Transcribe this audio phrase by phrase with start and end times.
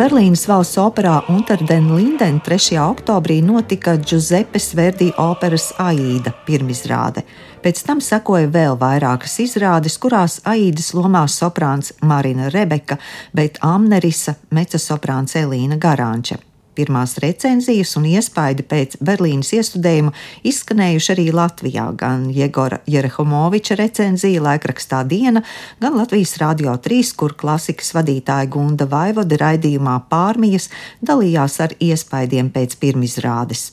[0.00, 2.78] Berlīnas valsts operā Unter den Linden 3.
[2.80, 7.26] oktobrī notika Giuseppe Verdi operas Aida pirmizrāde.
[7.60, 12.96] Pēc tam sekoja vēl vairākas izrādes, kurās Aidas lomā soprāns Marina Rebeka,
[13.36, 16.46] bet Amnerisa mecosoprāns Elīna Garāņča.
[16.74, 20.12] Pirmās recenzijas un iespaidi pēc Berlīnas iestudējuma
[20.46, 21.88] izskanējuši arī Latvijā.
[21.98, 25.42] Gan Jegora Jerehomoviča recenzija laikrakstā Diena,
[25.82, 30.70] gan Latvijas Rādio 3, kur klasikas vadītāja Gunda Vaivode raidījumā pārmijas
[31.02, 33.72] dalījās ar iespaidiem pēc pirmizrādes.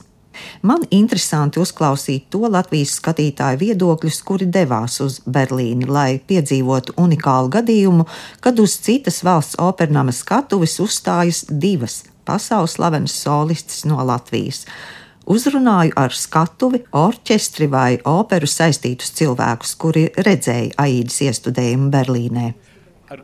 [0.62, 8.09] Man interesanti uzklausīt to Latvijas skatītāju viedokļus, kuri devās uz Berlīni, lai piedzīvotu unikālu gadījumu,
[8.41, 14.66] kad uz citas valsts opernama skatuves uzstājas divas pasaules slavenas solistes no Latvijas.
[15.27, 22.48] Uzrunāju ar skatuvi, orķestri vai operu saistītus cilvēkus, kuri redzēja Aīdas iestudējumu Berlīnē.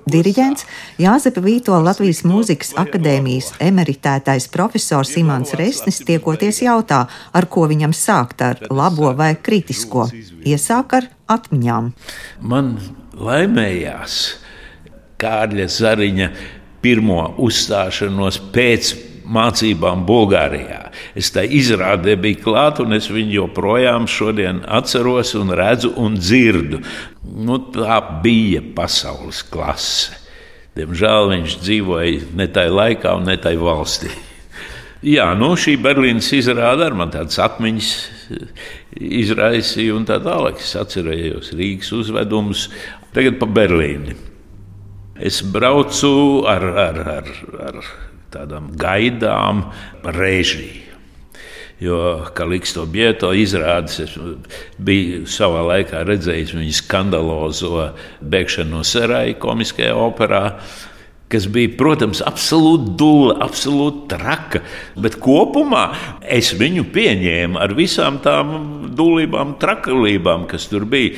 [0.08, 0.64] Diriģents
[1.02, 7.02] Jāzepa Vīto Latvijas Mūzikas akadēmijas emeritētais profesors Imants Resnis tiekoties jautā,
[7.36, 10.08] ar ko viņam sākt ar labo vai kritisko.
[10.48, 11.92] Iesāk ar atmiņām.
[12.48, 12.78] Man
[13.20, 14.20] laimējās
[15.20, 16.30] Kārļa Zariņa
[16.84, 20.82] pirmo uzstāšanos pēc mācībām Bulgārijā.
[21.18, 26.82] Es tā izrādē biju klāt, un es viņu joprojām šodien atceros un redzu un dzirdu.
[27.24, 30.20] Nu, tā bija pasaules klase.
[30.78, 34.12] Diemžēl viņš dzīvoja ne tajā laikā un ne tajā valstī.
[35.04, 37.90] Jā, nu, šī Berlīnas izrāda ar man tādas atmiņas
[39.04, 42.70] izraisīja, un tā tālāk es atcerējos Rīgas uzvedumus.
[43.14, 44.16] Tagad pa Berlīni.
[45.14, 47.28] Es braucu ar, ar, ar,
[47.68, 47.76] ar
[48.34, 49.68] tādām gaidām,
[50.04, 50.82] režiju.
[51.84, 51.98] Jo
[52.34, 54.14] Kaliksto Bieto izrādes, es
[54.80, 57.90] biju savā laikā redzējis viņa skandalozo
[58.24, 60.44] bēgšanu no Seraja komiskajā operā
[61.34, 64.62] kas bija, protams, absolūti dūle, absolūti traka.
[65.02, 65.88] Bet kopumā
[66.22, 68.52] es viņu pieņēmu ar visām tām
[68.94, 71.18] dūlībām, trakalībām, kas tur bija.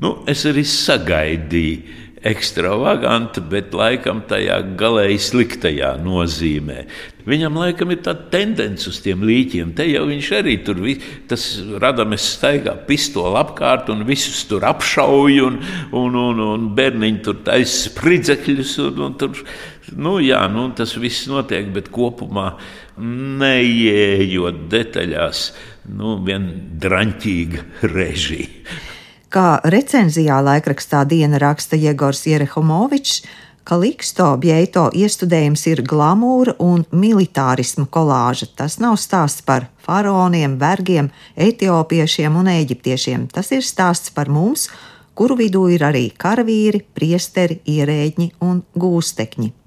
[0.00, 6.82] Nu, es arī sagaidīju ekstravaganta, bet laikam tajā galēji sliktajā nozīmē.
[7.28, 9.72] Viņam laikam ir tāda tendence uz tiem līķiem.
[9.76, 10.82] Te jau viņš arī tur
[11.30, 11.46] tas
[11.80, 15.58] radamies staigā pistoli apkārt un visus tur apšauj un,
[15.96, 18.76] un, un, un bērniņi tur taisa spridzekļus.
[18.84, 19.42] Un, un tur,
[19.96, 22.52] nu, jā, nu, tas viss notiek, bet kopumā
[23.00, 25.44] neieejot detaļās,
[25.96, 28.80] nu, vien draņķīga režija.
[29.30, 33.20] Kā recenzijā laikrakstā diena raksta Jegors Jerehomovičs,
[33.62, 38.48] ka Liksto Bjeito iestudējums ir glamūra un militārisma kolāža.
[38.58, 43.28] Tas nav stāsts par faraoniem, vergiem, etiopiešiem un eģiptiešiem.
[43.30, 44.66] Tas ir stāsts par mums,
[45.14, 49.59] kuru vidū ir arī karavīri, priesteri, ierēģi un gūstekņi.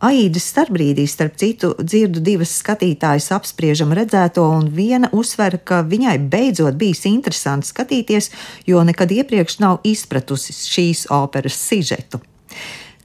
[0.00, 6.78] Aīdas starpbrīdī, starp citu, dzirdu divas skatītājas apspriežam redzēto, un viena uzsver, ka viņai beidzot
[6.80, 8.30] bijis interesanti skatīties,
[8.70, 12.22] jo nekad iepriekš nav izpratusi šīs operas sižetu.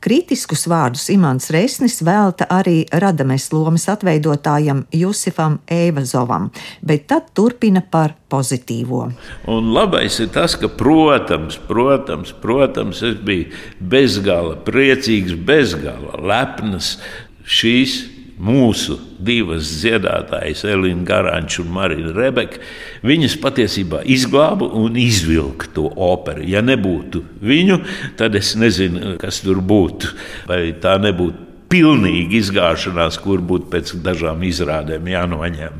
[0.05, 6.51] Kritiskus vārdus Imants Resnis velta arī Radames lomas atveidotājam Jusifam Eivazovam,
[6.85, 9.07] bet tad turpina par pozitīvo.
[9.49, 13.49] Un labais ir tas, ka, protams, protams, protams es biju
[13.79, 16.99] bezgala priecīgs, bezgala lepns
[17.41, 18.03] šīs
[18.41, 22.59] mūsu divas dziedātājas, Elīna Garanča un Marina Rebeka,
[23.05, 26.43] viņas patiesībā izglāba un izvilka to operu.
[26.47, 27.79] Ja nebūtu viņu,
[28.19, 30.11] tad es nezinu, kas tur būtu.
[30.49, 35.79] Vai tā nebūtu pilnīga izgāšanās, kur būtu pēc dažām izrādēm jānoņem.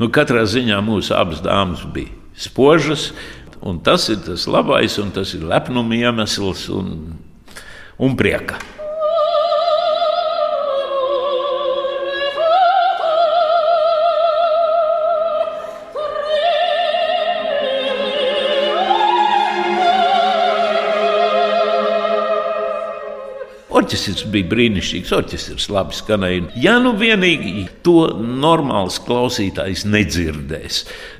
[0.00, 3.12] Nu, katrā ziņā mūsu abas dāmas bija spožas,
[3.62, 6.94] un tas ir tas labais, un tas ir lepnuma iemesls un,
[8.02, 8.58] un prieka.
[23.92, 26.46] Orķestris bija brīnišķīgs, orķestris labi skanēja.
[26.56, 30.78] Ja nu vienīgi to normāls klausītājs nedzirdēs,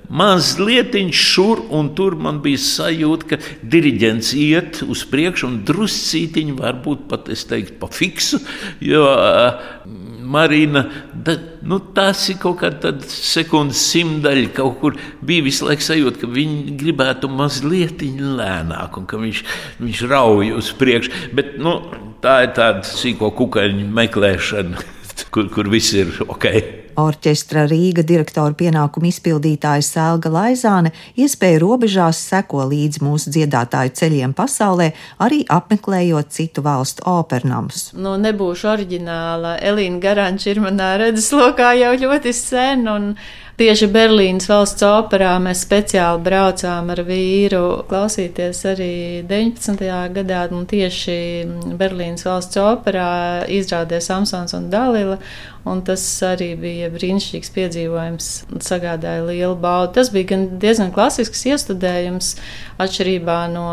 [0.09, 3.39] mazliet šur un tur man bija sajūta, ka
[3.75, 8.41] diriģents iet uz priekšu un druscītiņi varbūt pat es teiktu pa fiksu,
[8.81, 9.05] jo
[10.33, 11.35] Marina, da,
[11.69, 14.47] nu, tas ir kaut kāda sekundes simtaļa.
[14.57, 19.45] Kaut kur bija visu laiku sajūta, ka viņi gribētu mazliet lēnāk, un ka viņš,
[19.83, 21.13] viņš rauj uz priekšu.
[21.37, 21.77] Bet nu,
[22.23, 24.87] tā ir tāda sīko kukaiņu meklēšana,
[25.35, 26.49] kur, kur viss ir ok.
[27.01, 34.91] Orķestra Rīga direktora pienākumu izpildītāja Sēlga Laizāne iespēja robežās seko līdz mūsu dziedātāju ceļiem pasaulē,
[35.25, 37.91] arī apmeklējot citu valstu opernamus.
[37.97, 39.57] Nu, nebūšu oriģināla.
[39.73, 43.15] Elīna Garanča ir manā redzeslokā jau ļoti sen, un
[43.61, 48.93] Tieši Berlīnas valsts operā mēs speciāli braucām ar vīru klausīties arī
[49.29, 49.83] 19.
[50.15, 51.17] gadā, un tieši
[51.77, 53.11] Berlīnas valsts operā
[53.53, 55.19] izrādē Samsons un Dalila,
[55.69, 58.31] un tas arī bija brīnišķīgs piedzīvojums
[58.65, 59.93] sagādāja lielu baudu.
[59.99, 62.33] Tas bija gan diezgan klasisks iestudējums
[62.81, 63.67] atšķirībā no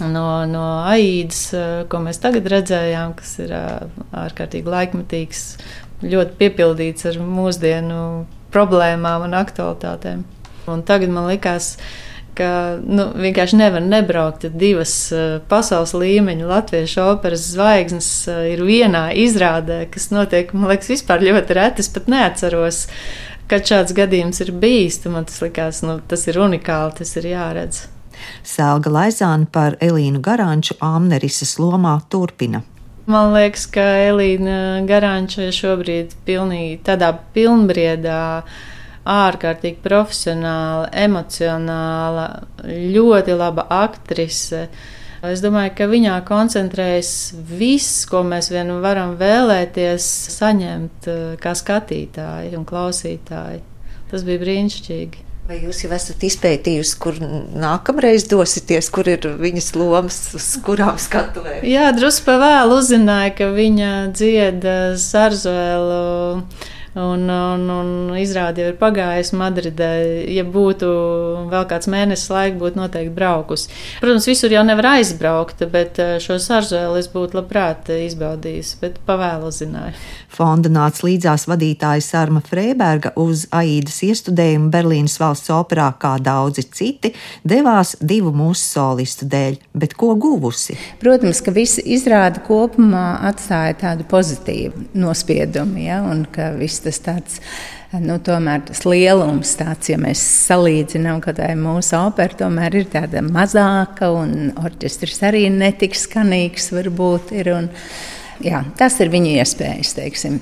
[0.00, 1.50] no, no Aīdas,
[1.92, 5.44] ko mēs tagad redzējām, kas ir ārkārtīgi laikmetīgs,
[6.04, 8.00] ļoti piepildīts ar mūsdienu
[8.54, 10.24] problēmām un aktualitātēm.
[10.70, 11.74] Un tagad man likās,
[12.38, 12.48] ka
[12.82, 14.46] nu, vienkārši nevar nebraukt.
[14.58, 20.92] Divas uh, pasaules līmeņa latviešu operas zvaigznes uh, ir vienā izrādē, kas notiek, man liekas,
[20.96, 21.84] vispār ļoti reti.
[21.84, 22.84] Es pat neatceros,
[23.50, 25.02] kad šāds gadījums ir bijis.
[25.06, 27.84] Man tas likās, nu, tas ir unikāli, tas ir jāredz.
[28.46, 32.62] Sēlga Laizāna par Elīnu Garanču Amnerisas lomā turpina.
[33.04, 38.20] Man liekas, ka Elīna Garanča šobrīd pilnīgi tādā pilnbriedā,
[39.04, 42.24] ārkārtīgi profesionāla, emocionāla,
[42.64, 44.62] ļoti laba aktrise.
[45.24, 47.12] Es domāju, ka viņā koncentrējas
[47.48, 50.08] viss, ko mēs vien varam vēlēties
[50.38, 53.60] saņemt eh, kā skatītāji un klausītāji.
[54.08, 55.24] Tas bija brīnišķīgi.
[55.44, 61.66] Vai jūs jau esat izpētījusi, kur nākamreiz dosieties, kur ir viņas lomas, uz kurām skatuvēm?
[61.68, 66.46] Jā, drusku pa vēlu uzzināju, ka viņa dzieda Sarzuelu
[66.94, 67.88] Un, un, un
[68.20, 69.90] izrādi jau ir pagājusi Madridē.
[70.30, 70.90] Ja būtu
[71.50, 73.72] vēl kāds mēnesis laika, būtu noteikti braukusi.
[74.02, 79.50] Protams, visur jau nevar aizbraukt, bet eh, šo saržēlu es būtu labprāt izbaudījis, bet pavēlu
[79.54, 79.98] zināju.
[80.34, 87.10] Fonda nāca līdzās vadītāja Sārma Freiberga uz Aīdas iestudējumu Berlīnas valsts operā, kā daudzi citi,
[87.46, 90.78] devās divu mūsu solistu dēļ, bet ko guvusi?
[91.02, 97.40] Protams, ka visi izrāda kopumā atstāja tādu pozitīvu nospiedumu, ja, un ka viss tas tāds.
[97.94, 103.22] Nu, tomēr tas lielums, tāds, ja mēs salīdzinām, ka tā mūsu opera, tomēr ir tāda
[103.22, 107.52] mazāka, un orķestris arī netik skanīgs varbūt ir.
[107.54, 107.70] Un,
[108.42, 110.40] jā, tas ir viņu iespējas, teiksim.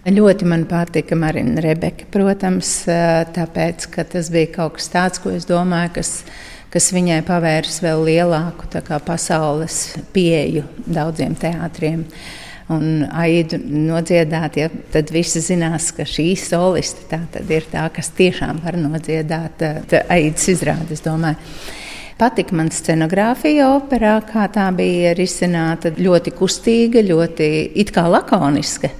[0.00, 2.70] Ļoti man patika Marina Rebeka, protams,
[3.36, 6.12] tāpēc, ka tas bija kaut kas tāds, ko es domāju, kas,
[6.72, 8.68] kas viņai pavērs vēl lielāku
[9.04, 9.82] pasaules
[10.14, 12.06] pieeju daudziem teātriem
[12.70, 17.20] un aidu nodziedāt, ja, tad visi zinās, ka šī soliste tā
[17.50, 19.64] ir tā, kas tiešām var nodziedāt
[20.08, 21.38] aidas izrādi, es domāju.
[22.20, 25.88] Patika man scenogrāfija operā, kā tā bija risināta.
[25.96, 27.46] Ļoti kustīga, ļoti
[27.80, 28.90] it kā lakoniska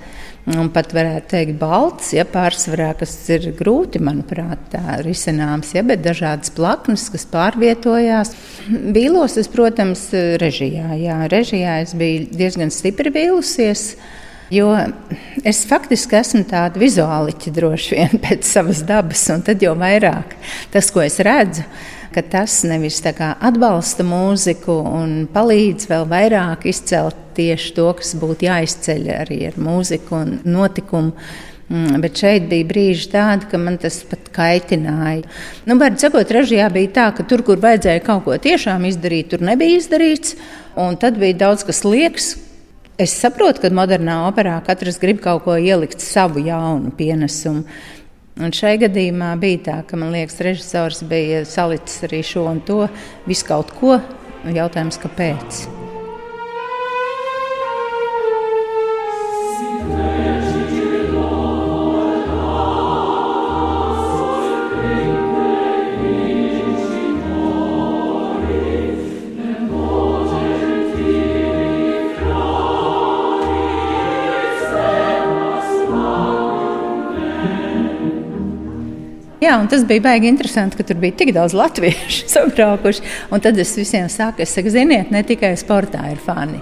[0.49, 6.53] un pat varētu teikt, balts, ja pārsvarā, kas ir grūti, manuprāt, risināms, ja, bet dažādas
[6.57, 8.33] plaknes, kas pārvietojās.
[8.69, 10.09] Vīlos es, protams,
[10.41, 13.93] režijā, jā, režijā es biju diezgan stipri vīlusies.
[14.51, 14.73] Jo
[15.47, 20.35] es faktiski esmu tāda vizuāliķa droši vien pēc savas dabas, un tad jau vairāk
[20.75, 21.63] tas, ko es redzu,
[22.31, 29.45] tas nevis atbalsta mūziku un palīdz vēl vairāk izcelt tieši to, kas būtu jāizceļ arī
[29.53, 31.15] ar mūziku un notikumu.
[31.71, 35.23] Mm, bet šeit bija brīži tādi, ka man tas pat kaitināja.
[35.71, 39.47] Nu, Vārds sakot, režijā bija tā, ka tur, kur vajadzēja kaut ko tiešām izdarīt, tur
[39.47, 40.35] nebija izdarīts.
[40.75, 42.33] Un tad bija daudz kas liekas.
[43.01, 47.65] Es saprotu, ka modernā operā katrs grib kaut ko ielikt savu jaunu pienesumu.
[48.41, 52.83] Un šai gadījumā bija tā, ka man liekas, režisors bija salicis arī šo un to,
[53.25, 53.97] visu kaut ko.
[54.45, 55.80] Jautājums, kāpēc?
[79.41, 83.05] Jā, un tas bija baigi interesanti, ka tur bija tik daudz latviešu sabraukuši.
[83.33, 86.61] Un tad es visiem saku, es saku, ziniet, ne tikai sportā ir fani.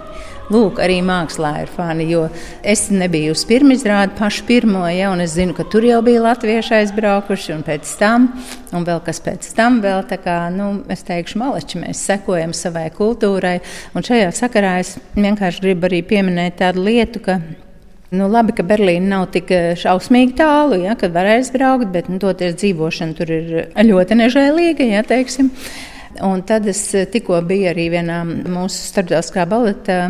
[0.49, 2.23] Lūk, arī mākslā ir fani, jo
[2.64, 6.78] es nebiju uz pirmizrādi pašu pirmo, ja, un es zinu, ka tur jau bija latvieši
[6.78, 8.30] aizbraukuši, un pēc tam,
[8.73, 12.88] un vēl kas pēc tam, vēl tā kā, nu, es teikšu, maleči, mēs sekojam savai
[12.97, 13.58] kultūrai,
[13.92, 17.42] un šajā sakarā es vienkārši gribu arī pieminēt tādu lietu, ka
[18.08, 22.16] Nu, labi, ka Berlīna nav tik eh, šausmīgi tālu, ja, kad var aizbraukt, bet nu,
[22.22, 23.50] toties dzīvošana tur ir
[23.84, 24.88] ļoti nežēlīga.
[24.88, 25.52] Ja, teiksim.
[26.24, 30.06] Un tad es eh, tikko biju arī vienā mūsu starptautiskā baleta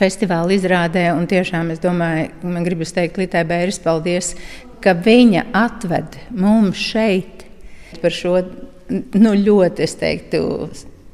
[0.00, 4.34] festivāla izrādē, un tiešām es domāju, man gribas teikt Litai Bēris paldies
[4.84, 7.44] ka viņa atved mums šeit
[8.00, 8.38] par šo
[8.90, 10.40] nu, ļoti, es teiktu,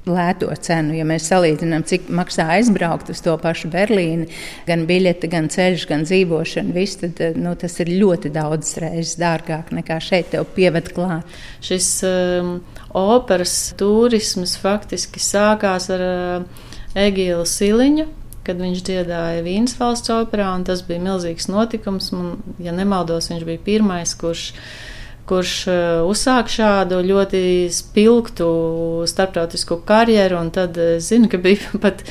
[0.07, 0.95] lēto cenu.
[0.97, 4.29] Ja mēs salīdzinām, cik maksā aizbraukt uz to pašu Berlīni,
[4.69, 9.73] gan biļete, gan ceļš, gan dzīvošana, viss, tad nu, tas ir ļoti daudz reizes dārgāk
[9.75, 11.39] nekā šeit tev pieved klāt.
[11.65, 12.59] Šis um,
[12.97, 18.09] operas turisms faktiski sākās ar uh, Egīlu Siliņu.
[18.47, 22.13] Kad viņš dziedāja Vīnas valsts operā, tas bija milzīgs notikums.
[22.15, 24.69] Man, ja nemaldos, viņš bija pirmais, kurš uh,
[25.27, 27.43] kurš eh, uzsāk šādu ļoti
[27.75, 28.49] spilgtu
[29.11, 30.41] starptautisku karjeru.
[30.55, 32.05] Tad es eh, zinu, ka bija pat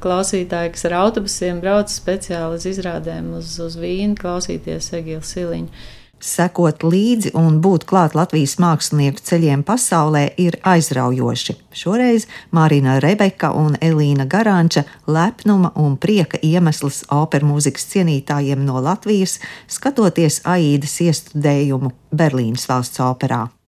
[0.00, 5.88] klausītāji, kas ar autobusiem brauca speciāli uz izrādēm uz, uz Vīnu, klausīties Egilu Siliņu.
[6.20, 11.56] Sekot līdzi un būt klāt Latvijas mākslinieku ceļiem pasaulē ir aizraujoši.
[11.72, 19.38] Šoreiz Mārina Rebeka un Elīna Garanča lepnuma un prieka iemesls operas mūzikas cienītājiem no Latvijas,
[19.68, 23.50] skatoties Aīdas iestudējumu Berlīnas valsts operā.